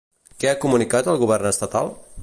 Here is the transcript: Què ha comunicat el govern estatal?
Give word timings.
Què 0.43 0.49
ha 0.53 0.61
comunicat 0.63 1.11
el 1.15 1.21
govern 1.25 1.51
estatal? 1.51 1.95